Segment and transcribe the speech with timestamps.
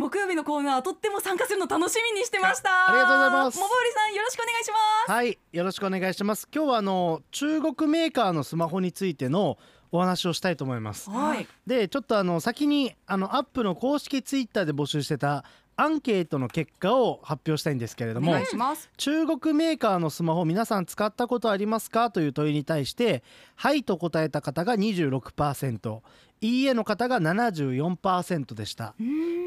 [0.00, 2.88] 木曜日のコーナーとっても参加するの楽しみにしてました。
[2.88, 3.60] ありがとうございます。
[3.60, 4.76] もぼうりさんよろしくお願いしま
[5.06, 5.10] す。
[5.12, 6.48] はいよろしくお願いします。
[6.54, 9.58] 今日はあの中国メーカーのスマホについての
[9.92, 11.10] お話をしたいと思います。
[11.10, 11.46] はい。
[11.66, 15.44] でちょっとあの先にあのアップの公式ツイッターで募集してた
[15.76, 18.90] アンケートの結果を発表したいんですけれどもお願いします。
[18.96, 23.22] 中国メーカーのスマホ皆さん使ったことありますかという問いに対して
[23.56, 26.00] 「はい」と答えた方が26%
[26.40, 28.94] 「いいえ」の方が74%でした。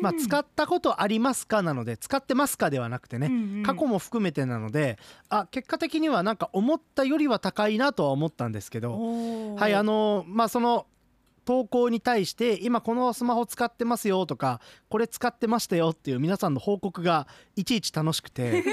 [0.02, 5.00] まあ、使ったことありますかなので使ってますかではなくてね、過去も含めてなので
[5.30, 10.88] あ結果的にはなんか思ったよりは高いなとは思ったんですけどはいあのまあその
[11.46, 18.64] 投稿に対して今このスマホ使ってますよとかこれ使ってましたよっていう皆さんの報告がいちいち楽しくて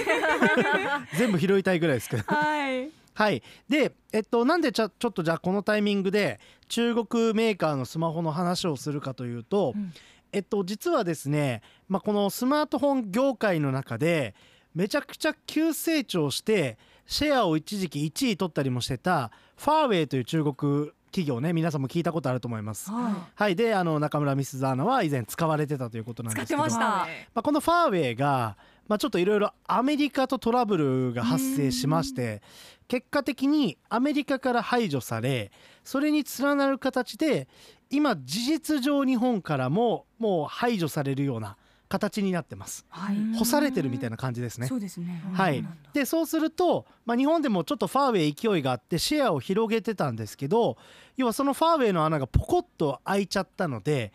[1.17, 2.23] 全部拾いたいぐらいですけど。
[2.27, 3.43] はいはい。
[3.69, 9.93] でえっとなんでちょちょっとじゃあこのタイミングで中国メーカーのスマホの話をするかというと、うん。
[10.33, 14.35] えっと実はですね、まあ、このスマートフォン業界の中で
[14.75, 22.91] めちゃくちゃ急成長してシェアを一時期1位取ったりもしてたファーウェイという中国企業ね皆さんも聞いたことあると思います。
[22.91, 23.57] ははい。
[23.57, 26.81] であの中村ミスザーナは以前使われてたということなんですけどってました。
[26.81, 28.57] まあ、このファーウェイが、
[28.91, 32.43] まあ、ちょっといろいろアメリカとトラブルが発生しまして
[32.89, 35.53] 結果的にアメリカから排除され
[35.85, 37.47] それに連なる形で
[37.89, 41.57] 今事実上日本からももう排除されるような
[41.89, 42.87] 形になってます。
[42.89, 43.17] はい。
[43.37, 44.69] 干されてるみたいな感じですね。
[44.69, 45.23] そうですね。
[45.35, 45.65] はい。
[45.93, 50.77] でそうすると、まあ、日本でもちょっとファーウェイ勢いがあってシェアを広げてたんですけど
[51.17, 54.13] 要はそのファーウェイの穴がポコッと開いちゃったので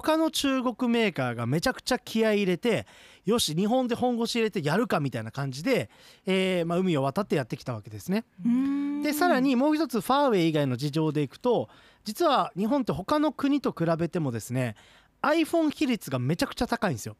[0.00, 2.86] 他の中国メーカーがめちゃくちゃ気合い入れて
[3.26, 5.90] よし日本で本腰入れてやるかみたいな感じで、
[6.24, 8.24] えーまあ、海を渡ってやってきたわけですね。
[9.02, 11.68] でさらにもう一つファーウェイ以外の事情でいくと
[12.04, 14.76] 実は日本って他の国と比べてもですね
[15.20, 17.16] iPhone 比率がめちゃくちゃ高いんですよ。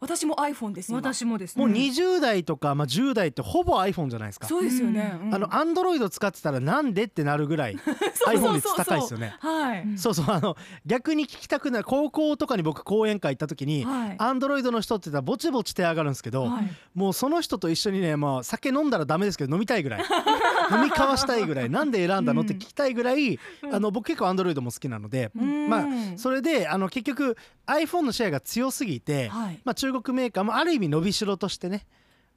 [0.00, 0.98] 私も iPhone です今。
[0.98, 1.64] 私もですね。
[1.64, 4.46] もう20代とか、まあ、10代ってほぼ iPhone じゃないですか。
[4.46, 5.18] そうですよね。
[5.20, 5.34] うん。
[5.34, 7.76] あのアンドロイド使ってたらなんでってなるぐらい
[8.28, 9.34] iPhone 率高いですよね。
[9.40, 9.82] はい。
[9.82, 9.98] うん。
[9.98, 10.56] そうそうあの
[10.86, 14.14] 逆に聞きたくない高校とかに僕講演会行った時に、はい。
[14.18, 16.70] アンドロイドの人って言ったらぼちぼち手上がるんですけど、はい。
[16.94, 20.00] もうその人と一緒にね、まあ、酒飲んだらダメですけど飲みたいぐらい
[20.70, 23.38] 飲み交わしたいぐらいなんで選んだのって聞きたいぐらい、
[23.72, 25.68] あの僕結構アンドロイドも好きなので、うん。
[25.68, 27.36] まあそれであの結局
[27.68, 29.60] iPhone のシェアが強すぎて、はい。
[29.64, 31.86] まあ、中国メーカーもある意味伸びしろとしてね。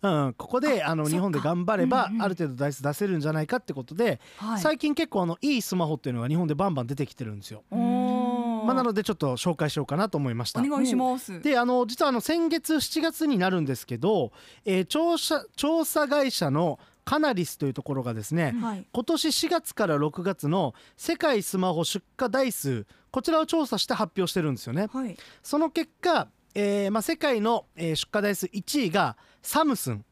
[0.01, 4.59] うん、ここであの日本で頑張ればうんうんある程度台数出せるんじゃないかってことで、はい。
[4.59, 7.63] 最近結構あのいいスマホっていうのが日本でバンバン出てきてるんですよ。
[7.69, 10.59] まあ、なのでちょっと紹介しようかなと思いました。
[10.59, 10.63] お。
[10.63, 11.39] 願いします。
[11.41, 14.31] であの実はあの先月7月になるんですけど、
[14.65, 18.85] えー調査調査会社のカナリスというところがですね、はい。
[18.91, 24.87] 今年4月から6月の世界スマホ出荷台数こちらを調査して発表してるんですよね。
[24.91, 25.17] はい。
[25.43, 30.05] その結果、えーまあ、世界の、えー出荷台数1位がサムスン。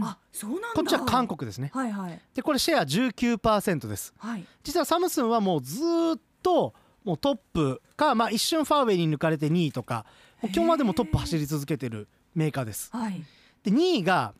[0.00, 0.68] あそうなんだ。
[0.74, 1.70] こっちは韓国ですね。
[1.72, 2.20] はいはい。
[2.34, 4.12] でこれシェア19%です。
[4.18, 4.44] はい。
[4.62, 6.74] 実はサムスンはもうずーっと
[7.04, 10.04] もうトップか、まあ、一瞬ファーウェイに抜かれて2位とか
[10.42, 12.90] 今日までもトップ走り続けてるメーカーです。
[12.92, 13.22] はい。
[13.62, 14.34] で2位が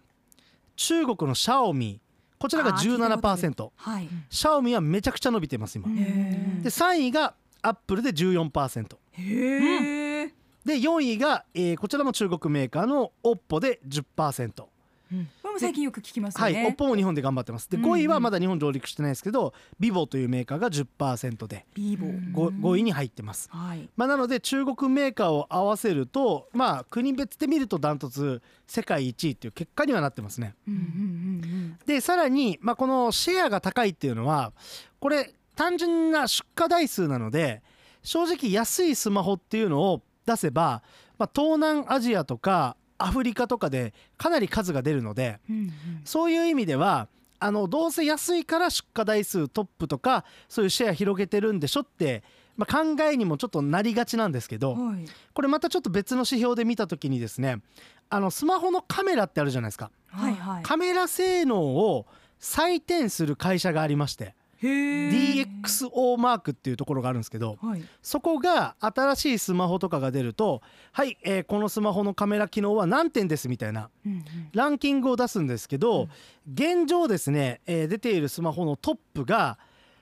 [0.79, 2.01] 中国のシャオミ。
[2.39, 4.09] こちらがあー聞いたことある17%はい。
[4.31, 5.89] シャオミはめちゃくちゃ伸びてます今。
[5.89, 10.35] で3位がアップルで14%へえ
[10.65, 14.65] で4位が、えーこちらも中国メーカーの OPPO で10%
[15.43, 17.71] これも最近よく聞きますよはい、ね OPPO も日本で頑張ってます。
[17.71, 17.85] でうん。
[17.85, 22.07] うん5位はまだ日本上陸してないですけど vivo というメーカーが10%でビーボ。
[22.07, 23.89] ー 5, 5位に入ってます、はい。
[23.97, 30.55] まあ、なので中国メーカーを合わせるとまあ国別で見るとダントツ世界1位っていう結果にはなってますね。
[30.67, 30.85] うんうんう
[31.47, 31.79] ん。
[31.87, 34.53] でさらに、まあ、このシェアが高いっていうのは
[35.01, 37.63] これ単純な出荷台数なので
[38.03, 40.83] 正直安いスマホっていうのを出せば、
[41.19, 45.73] まあ、東南アジアとかアフリカとかでかなり数が出るのでうんうん。
[46.05, 47.09] そういう意味では
[47.41, 52.25] あのどうせ安いから出荷台数トップとかそういうシェア広げてるんでしょって、
[52.57, 55.05] まあ、考えにもちょっとなりがちなんですけどはい。
[55.33, 57.61] これまたちょっと別の指標で見た時にですね
[58.11, 59.91] あのスマホのカメラってあるじゃないですか。
[60.09, 60.63] はいはい。
[60.63, 62.07] カメラ性能を
[62.41, 67.83] 採点する会社がありまして DXO マークっていうところがあるんですけどはい。
[68.03, 70.63] そこが新しいスマホとかが出ると
[70.93, 74.23] はい、えーこのスマホのカメラ機能は何点ですみたいなうんうん。
[74.53, 76.09] ランキングを出すんですけど、
[76.53, 79.59] 現状ですね、えー出ているスマホのトップが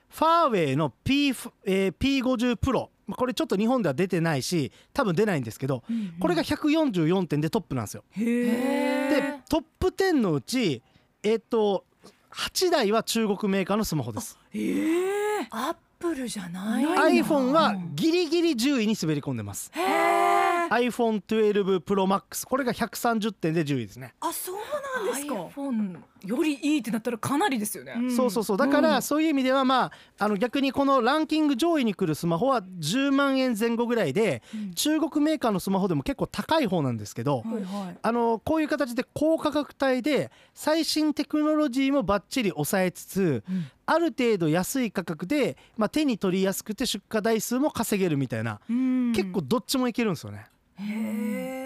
[0.08, 1.28] ファーウェイの P、
[1.64, 5.84] えー P50 Pro まあこれちょっと日本では出てないし多分出ないんですけど
[6.18, 8.02] これが144点でトップなんですよ。
[8.12, 10.82] へでえトップ10のうち
[11.22, 11.84] えっ、と
[12.32, 14.38] 8台は中国メーカーのスマホです。
[14.56, 19.70] へえアップルじゃないないな iPhone はギリギリ10位に滑り込んでます。
[19.74, 24.14] へえ iPhone12 Pro Max これが130点で10位ですね。
[24.20, 24.56] あそう
[25.04, 25.34] なんですか。
[25.34, 28.10] iPhone よりいいってなったらかなりですよね、うん。
[28.14, 28.56] そうそうそう。
[28.56, 29.02] だからうん。
[29.02, 34.74] そういう意味ではまああの逆にこのランキング上位に来るスマホは10万円前後ぐらいでうん。
[34.74, 37.98] 中国メーカーのスマホでも結構高い方なんですけどはいはい。
[38.00, 43.66] あのこういう形で高価格帯で最新テクノロジーもバッチリ抑えつつうん。
[43.86, 49.12] ある程度安い価格で、まあ、手に取りやすくて出荷台数も稼げるみたいなうん。
[49.14, 50.46] 結構どっちもいけるんですよね。
[50.78, 51.65] へえ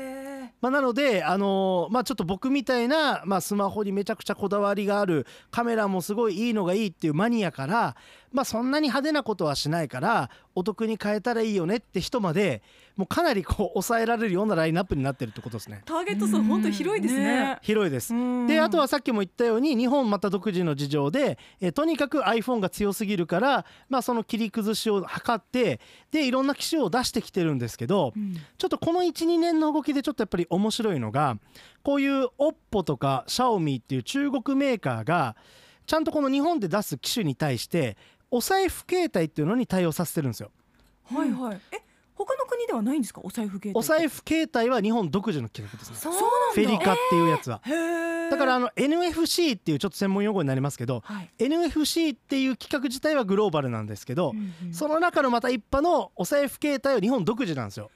[0.61, 7.97] まあ、なので、あのーまあ、ちょっと僕みたいな、まあ、スマホにめちゃくちゃこだわりがあるカメラもすごいいいのがいいっていうマニアから、
[8.33, 12.63] まあ、そんなに派手なことはしないからお得に買えたらいいよねって人まで
[12.97, 15.83] もうかなりこう抑えられるようなラインナップになってるってことですね。
[15.87, 17.59] ターゲット層本当広いですね。
[17.63, 18.15] 広いです。
[18.15, 18.47] うん。
[18.47, 25.81] であとはさっきも言ったように日本また独自の事情で、えーとにかく iPhone が強すぎるから、まあ、その切り崩しを図って
[26.11, 28.35] でいろんな機種を出してきてるんですけど、うん。
[28.59, 31.39] ちょっとこの12年の動きでちょっとやっぱり面白いのが
[31.83, 35.37] こういう OPPO とか Xiaomi っていう中国メーカーが
[35.87, 37.97] ちゃんとこの日本で出す機種に対して
[38.31, 40.51] お財布携帯っていうのに対応させてるんですよ。
[41.13, 41.61] はいはい。
[41.73, 41.79] え
[42.15, 43.21] 他の国ではないんですか？
[43.25, 45.97] お財布携帯お財布携帯は日本独自の企画ですね。
[45.97, 46.29] そうなんだ。
[46.55, 47.61] フェリカっていうやつは。
[47.65, 47.73] へ
[48.27, 51.31] えだからあの NFC っていうちょっと専門用語になりますけどはい。
[51.39, 54.75] NFC っていう企画自体はグローバルなんですけどうんうん。
[54.75, 57.91] その中のまた一派のお財布携帯は日本独自なんですよ。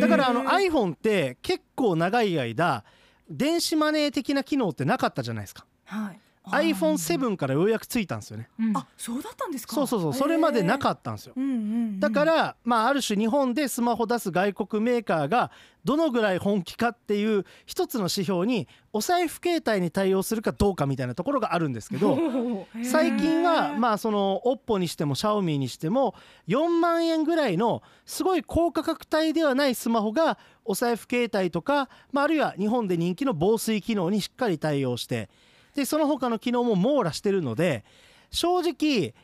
[0.00, 2.82] だからあの iPhone って結構長い間
[3.28, 5.66] 電子マネー的な機能ってなかったじゃないですか。
[5.84, 8.48] はい iPhone7 からようやくついたんですよね。
[8.58, 8.76] うん。
[8.76, 9.74] あそうだったんですか。
[9.74, 10.14] そうそうそう。
[10.14, 11.34] それまでなかっったんですよ。
[11.34, 11.58] たうんうんう
[11.96, 12.00] ん。
[12.00, 15.50] だからまあある種日本でスマホ出す外国メーカーが
[15.84, 22.18] どのぐらい本気かっていう一つの指標にお財布携帯に対応するかどうかみたいなところがあるんですけど
[22.84, 26.14] 最近はまあその OPPO にしても Xiaomi にしても
[26.48, 35.30] 4万円ぐらいのすごい高価格帯ではないスマホがお財布携帯とか、まあ、あるいは日本で人気の防水機能にしっかり対応して
[35.74, 37.84] でその他の機能も網羅してるので
[38.30, 39.14] 正直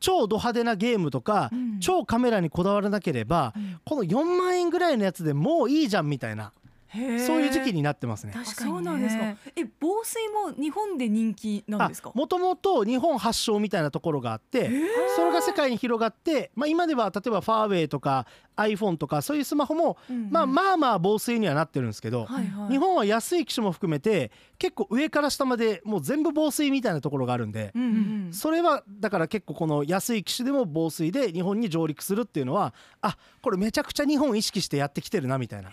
[0.00, 1.78] 超ド派手なゲームとか、うん。
[1.78, 3.80] 超カメラにこだわらなければ、うん。
[3.84, 6.52] この4万円ぐらいのやつでもういいじゃんみたいな
[6.92, 8.32] そういう時期になってますね。
[8.32, 8.76] 確かにね。
[8.76, 9.24] そうなんですか。
[9.54, 12.12] え防水も日本で人気なんですか？
[12.14, 14.70] もともと日本発祥みたいなところがあって、
[15.16, 18.26] それが世界に広がって、まあ、今では例えばファーウェイとか
[18.60, 19.96] iPhone とかそういうスマホも、
[20.30, 22.70] まあ、まあまあ防水にはなってるんですけど、はいはい。
[22.70, 35.70] 日本は安い機種も含めて結構上から下までもう全部防水みたいなところがあるんで、うんうんそれはだから結構この安い機種でも防水で日本に上陸するっていうのはあこれめちゃくちゃ日本意識してやってきてるなみたいな。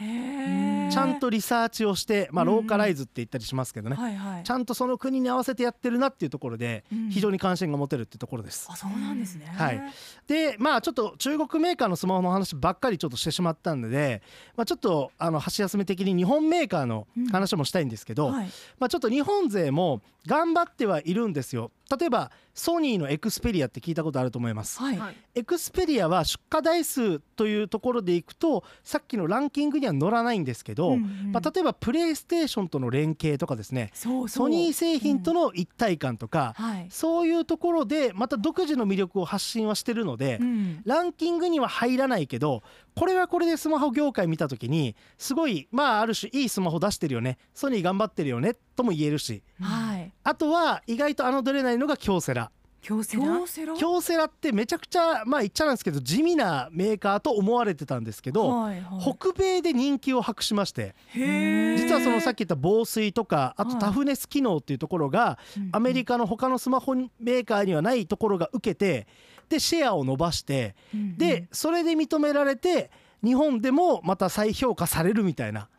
[0.90, 2.56] ちゃんとリサーチをして、まあ、うんうん。
[2.58, 4.44] ローカライズって言ったりしますけどね、はいはい。
[4.44, 7.10] ちゃんとその国に合わせてやってるなっていうところでうん。
[7.10, 8.68] 非常に関心が持てるっていうところです。
[8.70, 9.46] あそうなんですね。
[9.54, 9.82] はい。
[10.28, 14.22] でまあちょっと中国メーカーのスマホの話ばっかりちょっとしてしまったんで、
[14.56, 18.50] まあ、ちょっとあの箸休め的に日本メーカーの話もしたいんですけど、はい。
[18.80, 21.72] まあ、ちょっと日本勢も頑張ってはいるんですよ。
[21.98, 24.98] 例えばソニーのエクスペリアって聞いたことあると思います、はい。
[24.98, 25.16] はい。
[25.36, 31.32] エクスペリアは出荷台数というところでいくとさっきのランキングには載らないんですけど、うんうん。
[31.32, 34.48] まあ、例えばプレイステーションとの連携とかですねそうそう。
[34.48, 36.88] ソニー製品との一体感とか、はい。
[36.90, 40.82] そういうところでまた独自の魅力を発信はしてるので、うん。
[40.84, 42.57] ランキングには入らないけど
[42.96, 47.38] これはこれでスマホ業界見た時にすごいまあある種いいスマホ出してるよね。
[47.54, 48.56] ソニー頑張ってるよね。
[48.76, 49.44] とも言えるし。
[49.62, 50.12] はい。
[50.24, 52.52] あとは意外と侮れないのが京セラ。
[52.80, 53.24] 京セラ？
[53.24, 53.74] 京セラ？
[53.74, 59.02] 京セラってめちゃくちゃまあ言っちゃなんですけど地味なメーカーと思われてたんですけど、はいはい。
[59.02, 60.96] 北米で人気を博しまして。
[61.14, 63.80] 実はそのさっき言った防水とかあとはい。
[63.80, 65.70] タフネス機能っていうところがうん。
[65.74, 69.08] アメリカの他のスマホメーカーにはないところが受けて
[69.50, 72.92] でシェアを伸ばしてうんでそれで認められて
[73.24, 75.70] 日本でもまた再評価されるみたいな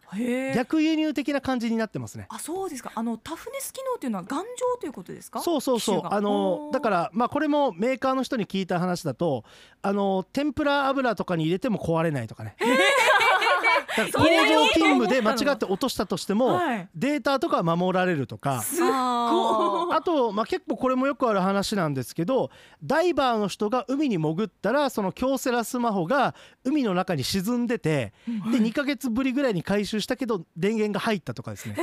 [0.54, 2.26] 逆輸入的な感じになってますね。
[2.30, 2.90] あそうですか。
[2.94, 4.44] あのタフネス機能っていうのは頑丈
[4.80, 5.40] ということですか？
[5.42, 6.02] そうそうそう。
[6.02, 9.44] あのだからまあこれもメーカーの人に聞いた話だと
[9.82, 12.56] あの天ぷら油とかに入れても壊れないとかね。
[14.12, 16.88] 工場勤務で間違って落としたとしてもはい。
[16.94, 18.62] データとかは守られるとか。
[18.70, 22.50] あと、まあ、結構これもよくある話なんですけど
[22.82, 31.74] ダイバーの人が海に潜ったらその京セラスマホが海の中に沈んでてで2ヶ月ぶりぐらいに回収したけど電源が入ったとかですね。
[31.78, 31.82] え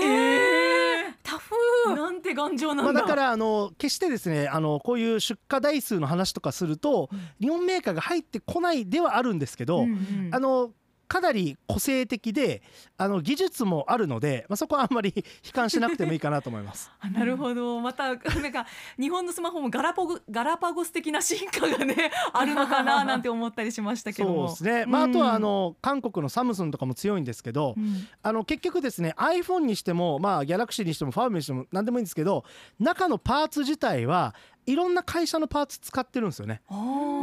[1.10, 1.56] ー、タフ。
[1.94, 10.30] なんて頑丈なんだ、まあ、だからあの決してですねあのこういう出荷台数の話とかすると日本メーカーが入ってこないではあるんですけど、うんうん。
[10.32, 10.72] あの
[11.08, 12.62] かなり個性的で
[12.98, 15.14] あの技術もあるので、まあ、そこはあんまり
[15.46, 16.92] 悲観しなくてもいいかなと思います。
[17.00, 17.80] あなるほど。
[17.82, 18.66] またなんか
[19.00, 24.48] 日本のスマホもガラポグガラパゴス的な進化がね あるのかななんて思ったりしましたけども。
[24.50, 28.08] そうですね、まあ、あとはあうんの韓国のサムスンとかも強いんですけど、うん。
[28.22, 32.44] あの結局ですね iPhone にしても、まあ、ギャラクシーにしてもファームにしても何でもいいんですけど
[32.80, 34.34] 中のパーツ自体は
[34.66, 36.62] いろんな会社のパーツ使ってるんですよね。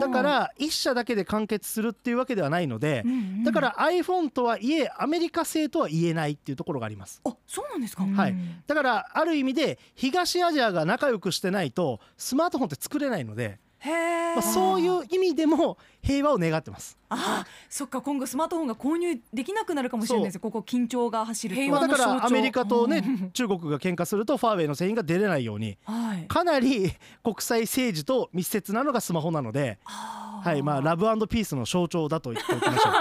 [0.01, 7.21] だから1社だけで完結するっていうわけではないのでうんうんだから iPhone とはいえアメリカ製とは言えないっていうところがあります。
[7.25, 8.35] あそうなんですか、うんはい
[8.67, 16.97] だからある意味で東アジアが仲良くしてないとスマートフォンって作れないので、まあ、そういう意味でも平和を願ってます。
[17.09, 20.41] あそっか今後スマートフォンが購入できなくなるかもしれないですよ。
[20.41, 22.09] ここ緊張が走る平和の象徴。
[22.09, 23.31] からアメリカとうねん。
[23.33, 26.27] 中国が喧嘩するとファーウェイの製品が出れないようにはい。
[26.29, 32.93] かなり国際政治と密接なのがスマホなので、はいまあ、ラブピースの象徴だと言っておきましょう。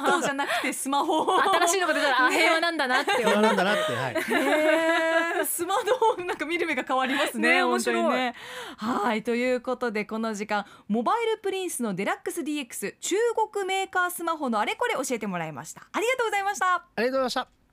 [0.00, 1.40] ハトじゃなくてスマホ。
[1.40, 3.12] 新しいのが出たらあ平和なんだなって。
[3.12, 5.44] 平和なんだなって、はい、へー。
[5.44, 8.16] スマートフォンなんか見る目が変わりますねね面白い。
[8.16, 8.34] ね
[8.76, 9.22] はい。
[9.22, 13.16] ということでこの時間モバイルプリンスのデラックス DX 中
[13.52, 15.82] 国メーカースマホのあれこれ教えてもらいました。
[15.92, 16.74] ありがとうございました。
[16.74, 17.63] ありがとうございました。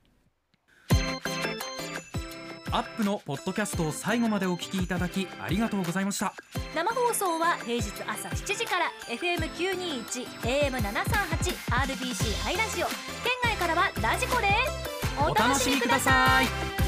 [2.74, 6.34] アップのポッドキャストを最後までお聞きいただきありがとうございました。
[6.74, 12.88] 生放送は平日朝7時から FM921 AM738 RBC ハイラジオ。
[12.88, 12.96] 県
[13.44, 16.81] 外からはラジコですお楽しみください。